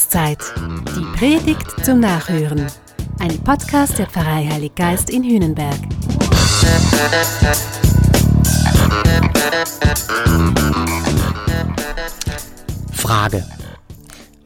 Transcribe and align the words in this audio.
Jahreszeit. 0.00 0.38
Die 0.96 1.18
Predigt 1.18 1.84
zum 1.84 2.00
Nachhören. 2.00 2.66
Ein 3.18 3.38
Podcast 3.40 3.98
der 3.98 4.06
Pfarrei 4.06 4.48
Heilig 4.50 4.74
Geist 4.74 5.10
in 5.10 5.22
Hühnenberg. 5.22 5.76
Frage. 12.92 13.44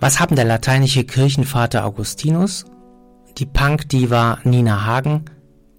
Was 0.01 0.19
haben 0.19 0.35
der 0.35 0.45
lateinische 0.45 1.05
Kirchenvater 1.05 1.85
Augustinus, 1.85 2.65
die 3.39 3.47
Punk-Diva 3.47 4.39
Nina 4.43 4.85
Hagen, 4.85 5.27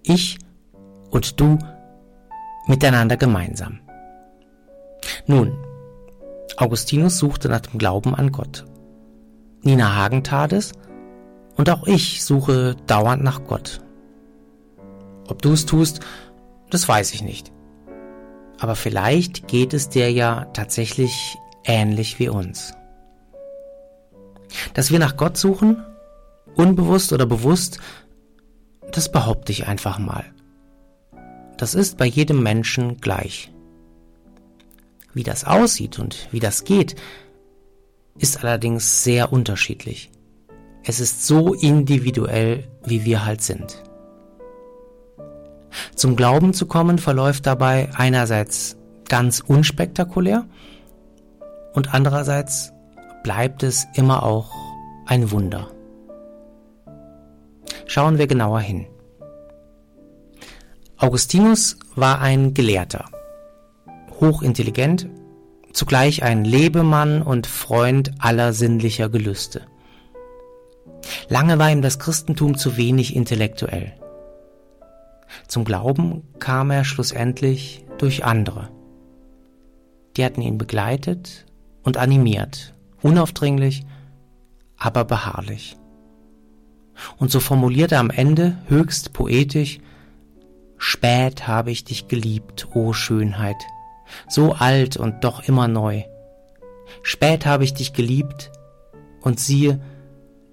ich 0.02 0.38
und 1.10 1.38
du 1.38 1.58
miteinander 2.66 3.18
gemeinsam? 3.18 3.80
Nun, 5.26 5.52
Augustinus 6.56 7.18
suchte 7.18 7.50
nach 7.50 7.60
dem 7.60 7.78
Glauben 7.78 8.14
an 8.14 8.32
Gott. 8.32 8.64
Nina 9.66 9.96
Hagen 9.96 10.22
tat 10.22 10.52
es 10.52 10.72
und 11.56 11.68
auch 11.68 11.86
ich 11.86 12.24
suche 12.24 12.76
dauernd 12.86 13.22
nach 13.22 13.44
Gott. 13.44 13.80
Ob 15.28 15.42
du 15.42 15.52
es 15.52 15.66
tust, 15.66 16.00
das 16.70 16.88
weiß 16.88 17.12
ich 17.12 17.22
nicht. 17.22 17.52
Aber 18.58 18.76
vielleicht 18.76 19.48
geht 19.48 19.74
es 19.74 19.88
dir 19.88 20.10
ja 20.10 20.46
tatsächlich 20.52 21.36
ähnlich 21.64 22.18
wie 22.18 22.28
uns. 22.28 22.72
Dass 24.72 24.90
wir 24.90 24.98
nach 24.98 25.16
Gott 25.16 25.36
suchen, 25.36 25.84
unbewusst 26.54 27.12
oder 27.12 27.26
bewusst, 27.26 27.78
das 28.92 29.10
behaupte 29.10 29.52
ich 29.52 29.66
einfach 29.66 29.98
mal. 29.98 30.24
Das 31.58 31.74
ist 31.74 31.98
bei 31.98 32.06
jedem 32.06 32.42
Menschen 32.42 32.98
gleich. 32.98 33.52
Wie 35.12 35.24
das 35.24 35.44
aussieht 35.44 35.98
und 35.98 36.28
wie 36.30 36.40
das 36.40 36.64
geht, 36.64 36.94
ist 38.18 38.42
allerdings 38.42 39.04
sehr 39.04 39.32
unterschiedlich. 39.32 40.10
Es 40.84 41.00
ist 41.00 41.26
so 41.26 41.54
individuell, 41.54 42.68
wie 42.84 43.04
wir 43.04 43.24
halt 43.24 43.42
sind. 43.42 43.82
Zum 45.94 46.16
Glauben 46.16 46.54
zu 46.54 46.66
kommen 46.66 46.98
verläuft 46.98 47.46
dabei 47.46 47.90
einerseits 47.94 48.76
ganz 49.08 49.40
unspektakulär 49.40 50.46
und 51.74 51.92
andererseits 51.92 52.72
bleibt 53.22 53.62
es 53.62 53.86
immer 53.94 54.22
auch 54.22 54.52
ein 55.06 55.30
Wunder. 55.30 55.68
Schauen 57.86 58.18
wir 58.18 58.26
genauer 58.26 58.60
hin. 58.60 58.86
Augustinus 60.98 61.78
war 61.94 62.20
ein 62.20 62.54
Gelehrter 62.54 63.04
hochintelligent, 64.20 65.08
zugleich 65.76 66.22
ein 66.22 66.44
Lebemann 66.44 67.20
und 67.20 67.46
Freund 67.46 68.12
aller 68.18 68.54
sinnlicher 68.54 69.10
Gelüste. 69.10 69.66
Lange 71.28 71.58
war 71.58 71.70
ihm 71.70 71.82
das 71.82 71.98
Christentum 71.98 72.56
zu 72.56 72.78
wenig 72.78 73.14
intellektuell. 73.14 73.92
Zum 75.46 75.64
Glauben 75.64 76.22
kam 76.38 76.70
er 76.70 76.84
schlussendlich 76.84 77.84
durch 77.98 78.24
andere. 78.24 78.70
Die 80.16 80.24
hatten 80.24 80.40
ihn 80.40 80.56
begleitet 80.56 81.44
und 81.82 81.98
animiert, 81.98 82.74
unaufdringlich, 83.02 83.84
aber 84.78 85.04
beharrlich. 85.04 85.76
Und 87.18 87.30
so 87.30 87.38
formulierte 87.38 87.96
er 87.96 88.00
am 88.00 88.10
Ende 88.10 88.56
höchst 88.68 89.12
poetisch 89.12 89.80
Spät 90.78 91.48
habe 91.48 91.70
ich 91.70 91.84
dich 91.84 92.06
geliebt, 92.06 92.68
o 92.74 92.92
Schönheit, 92.92 93.56
so 94.28 94.52
alt 94.52 94.96
und 94.96 95.24
doch 95.24 95.46
immer 95.48 95.68
neu. 95.68 96.02
Spät 97.02 97.46
habe 97.46 97.64
ich 97.64 97.74
dich 97.74 97.92
geliebt, 97.92 98.50
und 99.26 99.40
siehe, 99.40 99.80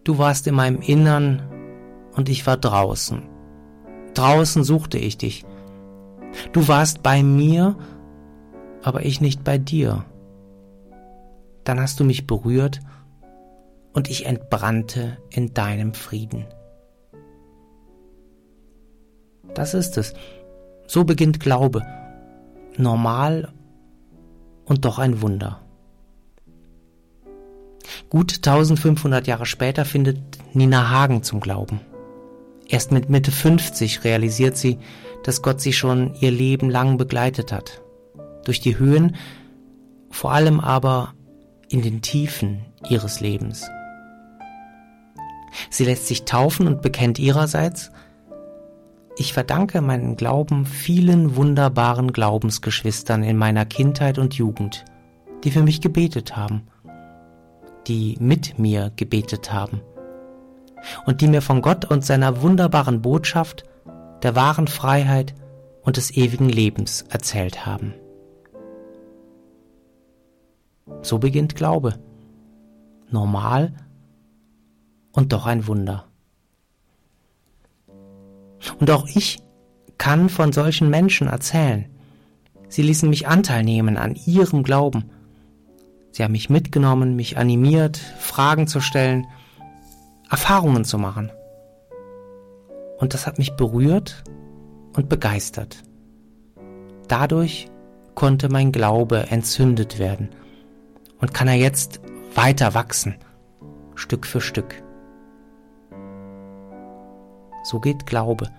du 0.04 0.18
warst 0.18 0.48
in 0.48 0.56
meinem 0.56 0.82
Innern 0.82 1.44
und 2.16 2.28
ich 2.28 2.48
war 2.48 2.58
draußen. 2.58 3.22
Draußen 4.16 4.64
suchte 4.64 4.98
ich 4.98 5.20
dich. 5.20 5.46
Du 6.54 6.68
warst 6.68 7.04
bei 7.04 7.22
mir, 7.22 7.78
aber 8.82 9.06
ich 9.06 9.22
nicht 9.22 9.44
bei 9.44 9.60
dir. 9.60 10.06
Dann 11.66 11.80
hast 11.80 12.00
du 12.00 12.04
mich 12.04 12.26
berührt 12.26 12.80
und 13.94 14.10
ich 14.10 14.26
entbrannte 14.26 15.20
in 15.30 15.54
deinem 15.54 15.94
Frieden. 15.94 16.48
Das 19.54 19.76
ist 19.76 20.00
es. 20.00 20.16
So 20.88 21.04
beginnt 21.04 21.40
Glaube 21.40 21.84
normal 22.80 23.52
und 24.66 24.86
doch 24.86 25.00
ein 25.00 25.22
Wunder. 25.22 25.60
Gut 28.10 28.36
1500 28.36 29.28
Jahre 29.28 29.46
später 29.46 29.86
findet 29.86 30.20
Nina 30.54 30.90
Hagen 30.90 31.24
zum 31.24 31.40
Glauben. 31.40 31.80
Erst 32.68 32.92
mit 32.92 33.10
Mitte 33.10 33.32
50 33.32 34.04
realisiert 34.04 34.56
sie, 34.56 34.80
dass 35.24 35.42
Gott 35.42 35.62
sie 35.62 35.74
schon 35.74 36.14
ihr 36.20 36.32
Leben 36.32 36.70
lang 36.70 36.98
begleitet 36.98 37.52
hat. 37.52 37.82
Durch 38.46 38.62
die 38.62 38.78
Höhen, 38.78 39.16
vor 40.10 40.32
allem 40.32 40.60
aber 40.60 41.14
in 41.70 41.82
den 41.82 42.02
Tiefen 42.02 42.66
ihres 42.90 43.20
Lebens. 43.20 43.66
Sie 45.70 45.86
lässt 45.86 46.08
sich 46.08 46.24
taufen 46.24 46.68
und 46.68 46.82
bekennt 46.82 47.20
ihrerseits, 47.20 47.92
ich 49.18 49.34
verdanke 49.34 49.82
meinen 49.82 50.16
Glauben 50.16 50.66
vielen 50.66 51.36
wunderbaren 51.36 52.12
Glaubensgeschwistern 52.12 53.24
in 53.24 53.38
meiner 53.38 53.66
Kindheit 53.66 54.18
und 54.18 54.34
Jugend, 54.34 54.86
die 55.44 55.52
für 55.52 55.62
mich 55.62 55.82
gebetet 55.82 56.36
haben, 56.36 56.68
die 57.88 58.18
mit 58.20 58.58
mir 58.58 58.92
gebetet 58.96 59.54
haben 59.54 59.82
und 61.06 61.22
die 61.22 61.28
mir 61.28 61.42
von 61.42 61.62
Gott 61.62 61.86
und 61.86 62.04
seiner 62.06 62.42
wunderbaren 62.42 63.02
Botschaft, 63.02 63.64
der 64.24 64.36
wahren 64.36 64.68
Freiheit 64.68 65.36
und 65.84 65.98
des 65.98 66.12
ewigen 66.12 66.50
Lebens 66.50 67.04
erzählt 67.10 67.66
haben. 67.66 67.94
So 71.02 71.20
beginnt 71.20 71.56
Glaube. 71.56 72.00
Normal 73.10 73.74
und 75.12 75.34
doch 75.34 75.46
ein 75.46 75.68
Wunder. 75.68 76.06
Und 78.80 78.90
auch 78.92 79.08
ich 79.08 79.40
kann 79.98 80.30
von 80.30 80.52
solchen 80.52 80.90
Menschen 80.90 81.28
erzählen. 81.28 81.86
Sie 82.70 82.82
ließen 82.82 83.10
mich 83.10 83.28
Anteil 83.28 83.64
nehmen 83.64 83.98
an 83.98 84.16
ihrem 84.26 84.64
Glauben. 84.64 85.10
Sie 86.12 86.24
haben 86.24 86.32
mich 86.32 86.50
mitgenommen, 86.50 87.16
mich 87.16 87.38
animiert, 87.38 87.98
Fragen 87.98 88.68
zu 88.68 88.82
stellen, 88.82 89.28
Erfahrungen 90.30 90.86
zu 90.86 90.98
machen. 90.98 91.32
Und 92.98 93.14
das 93.14 93.28
hat 93.28 93.38
mich 93.38 93.56
berührt 93.56 94.24
und 94.94 95.10
begeistert. 95.10 95.84
Dadurch 97.08 97.68
konnte 98.16 98.50
mein 98.50 98.72
Glaube 98.72 99.28
entzündet 99.30 100.00
werden 100.00 100.30
und 101.20 101.34
kann 101.34 101.48
er 101.48 101.56
jetzt 101.56 102.00
weiter 102.36 102.74
wachsen, 102.74 103.16
Stück 103.96 104.26
für 104.26 104.42
Stück. 104.42 104.83
So 107.64 107.80
geht 107.80 108.06
Glaube. 108.06 108.50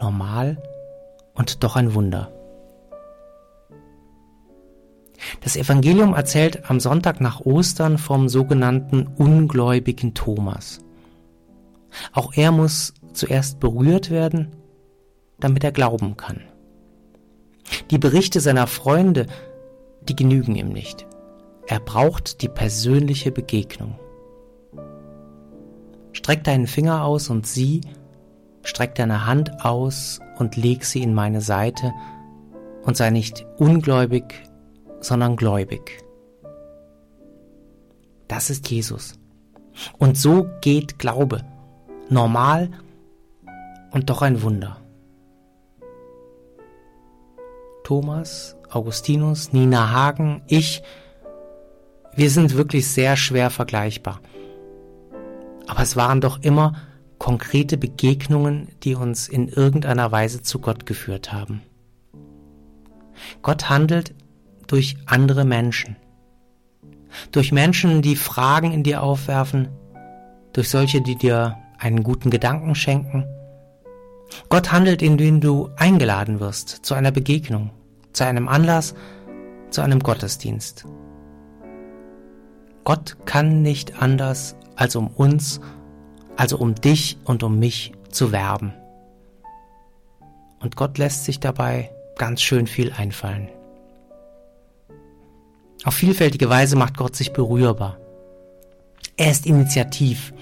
Normal 0.00 0.62
und 1.34 1.62
doch 1.64 1.76
ein 1.76 1.94
Wunder. 1.94 2.32
Das 5.40 5.56
Evangelium 5.56 6.14
erzählt 6.14 6.70
am 6.70 6.80
Sonntag 6.80 7.20
nach 7.20 7.40
Ostern 7.40 7.98
vom 7.98 8.28
sogenannten 8.28 9.06
ungläubigen 9.06 10.14
Thomas. 10.14 10.80
Auch 12.12 12.32
er 12.34 12.52
muss 12.52 12.94
zuerst 13.12 13.60
berührt 13.60 14.10
werden, 14.10 14.54
damit 15.40 15.64
er 15.64 15.72
glauben 15.72 16.16
kann. 16.16 16.42
Die 17.90 17.98
Berichte 17.98 18.40
seiner 18.40 18.66
Freunde, 18.66 19.26
die 20.02 20.16
genügen 20.16 20.54
ihm 20.54 20.68
nicht. 20.68 21.06
Er 21.66 21.80
braucht 21.80 22.42
die 22.42 22.48
persönliche 22.48 23.30
Begegnung. 23.30 23.98
Streck 26.12 26.44
deinen 26.44 26.66
Finger 26.66 27.04
aus 27.04 27.28
und 27.28 27.46
sieh, 27.46 27.82
streck 28.68 28.94
deine 28.94 29.24
Hand 29.24 29.64
aus 29.64 30.20
und 30.36 30.56
leg 30.56 30.84
sie 30.84 31.02
in 31.02 31.14
meine 31.14 31.40
Seite 31.40 31.92
und 32.82 32.96
sei 32.96 33.08
nicht 33.10 33.46
ungläubig, 33.56 34.24
sondern 35.00 35.36
gläubig. 35.36 36.04
Das 38.28 38.50
ist 38.50 38.68
Jesus. 38.70 39.18
Und 39.96 40.18
so 40.18 40.46
geht 40.60 40.98
Glaube. 40.98 41.44
Normal 42.10 42.70
und 43.90 44.10
doch 44.10 44.20
ein 44.20 44.42
Wunder. 44.42 44.76
Thomas, 47.84 48.54
Augustinus, 48.68 49.54
Nina 49.54 49.92
Hagen, 49.92 50.42
ich, 50.46 50.82
wir 52.14 52.28
sind 52.28 52.54
wirklich 52.54 52.86
sehr 52.86 53.16
schwer 53.16 53.48
vergleichbar. 53.48 54.20
Aber 55.66 55.82
es 55.82 55.96
waren 55.96 56.20
doch 56.20 56.42
immer 56.42 56.74
konkrete 57.18 57.76
Begegnungen, 57.76 58.68
die 58.82 58.94
uns 58.94 59.28
in 59.28 59.48
irgendeiner 59.48 60.10
Weise 60.12 60.42
zu 60.42 60.60
Gott 60.60 60.86
geführt 60.86 61.32
haben. 61.32 61.62
Gott 63.42 63.68
handelt 63.68 64.14
durch 64.66 64.96
andere 65.06 65.44
Menschen. 65.44 65.96
Durch 67.32 67.52
Menschen, 67.52 68.02
die 68.02 68.16
Fragen 68.16 68.72
in 68.72 68.82
dir 68.82 69.02
aufwerfen, 69.02 69.68
durch 70.52 70.68
solche, 70.70 71.00
die 71.00 71.16
dir 71.16 71.56
einen 71.78 72.02
guten 72.02 72.30
Gedanken 72.30 72.74
schenken. 72.74 73.24
Gott 74.48 74.72
handelt, 74.72 75.02
indem 75.02 75.40
du 75.40 75.70
eingeladen 75.76 76.40
wirst 76.40 76.68
zu 76.84 76.94
einer 76.94 77.10
Begegnung, 77.10 77.70
zu 78.12 78.24
einem 78.24 78.48
Anlass, 78.48 78.94
zu 79.70 79.80
einem 79.80 80.00
Gottesdienst. 80.00 80.84
Gott 82.84 83.16
kann 83.26 83.62
nicht 83.62 84.00
anders, 84.02 84.56
als 84.76 84.96
um 84.96 85.08
uns, 85.08 85.60
also 86.38 86.56
um 86.56 86.76
dich 86.76 87.18
und 87.24 87.42
um 87.42 87.58
mich 87.58 87.92
zu 88.10 88.30
werben. 88.30 88.72
Und 90.60 90.76
Gott 90.76 90.96
lässt 90.96 91.24
sich 91.24 91.40
dabei 91.40 91.90
ganz 92.16 92.40
schön 92.42 92.66
viel 92.68 92.92
einfallen. 92.92 93.48
Auf 95.84 95.94
vielfältige 95.94 96.48
Weise 96.48 96.76
macht 96.76 96.96
Gott 96.96 97.16
sich 97.16 97.32
berührbar. 97.32 97.98
Er 99.16 99.32
ist 99.32 99.46
initiativ. 99.46 100.32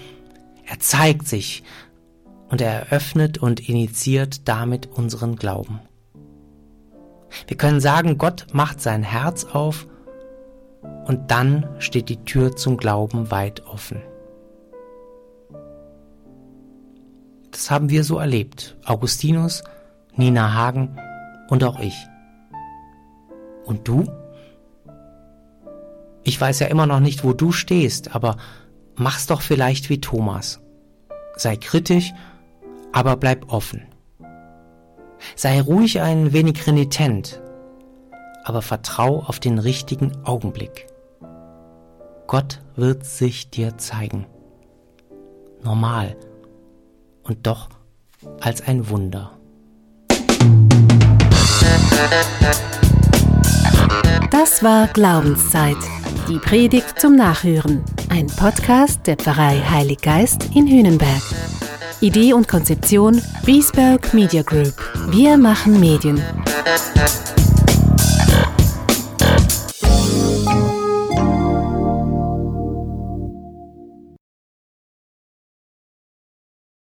Er 0.65 0.79
zeigt 0.79 1.27
sich 1.27 1.63
und 2.49 2.61
er 2.61 2.73
eröffnet 2.73 3.39
und 3.39 3.67
initiiert 3.67 4.47
damit 4.47 4.85
unseren 4.85 5.35
Glauben. 5.35 5.79
Wir 7.47 7.57
können 7.57 7.81
sagen, 7.81 8.19
Gott 8.19 8.47
macht 8.53 8.81
sein 8.81 9.01
Herz 9.01 9.45
auf 9.45 9.87
und 11.05 11.31
dann 11.31 11.67
steht 11.79 12.09
die 12.09 12.23
Tür 12.23 12.55
zum 12.55 12.77
Glauben 12.77 13.31
weit 13.31 13.65
offen. 13.65 14.01
Das 17.57 17.71
haben 17.71 17.89
wir 17.89 18.03
so 18.03 18.19
erlebt. 18.19 18.77
Augustinus, 18.85 19.63
Nina 20.13 20.53
Hagen 20.53 20.95
und 21.49 21.63
auch 21.63 21.79
ich. 21.79 21.95
Und 23.65 23.87
du? 23.87 24.03
Ich 26.21 26.39
weiß 26.39 26.59
ja 26.59 26.67
immer 26.67 26.85
noch 26.85 26.99
nicht, 26.99 27.23
wo 27.23 27.33
du 27.33 27.51
stehst, 27.51 28.13
aber 28.13 28.37
mach's 28.93 29.25
doch 29.25 29.41
vielleicht 29.41 29.89
wie 29.89 29.99
Thomas. 29.99 30.61
Sei 31.35 31.55
kritisch, 31.55 32.13
aber 32.91 33.17
bleib 33.17 33.51
offen. 33.51 33.87
Sei 35.35 35.59
ruhig 35.59 35.99
ein 35.99 36.33
wenig 36.33 36.67
renitent, 36.67 37.41
aber 38.43 38.61
vertrau 38.61 39.23
auf 39.23 39.39
den 39.39 39.57
richtigen 39.57 40.15
Augenblick. 40.25 40.85
Gott 42.27 42.61
wird 42.75 43.03
sich 43.03 43.49
dir 43.49 43.79
zeigen. 43.79 44.27
Normal 45.63 46.15
und 47.27 47.45
doch 47.45 47.69
als 48.41 48.61
ein 48.61 48.89
Wunder. 48.89 49.31
Das 54.31 54.63
war 54.63 54.87
Glaubenszeit. 54.87 55.77
Die 56.27 56.39
Predigt 56.39 56.99
zum 56.99 57.15
Nachhören. 57.15 57.83
Ein 58.09 58.27
Podcast 58.27 59.07
der 59.07 59.15
Pfarrei 59.15 59.61
Heilig 59.61 60.01
Geist 60.01 60.49
in 60.55 60.67
Hühnenberg. 60.67 61.21
Idee 62.01 62.33
und 62.33 62.47
Konzeption 62.47 63.21
Biesberg 63.45 64.13
Media 64.13 64.43
Group. 64.43 64.75
Wir 65.09 65.37
machen 65.37 65.79
Medien. 65.79 66.21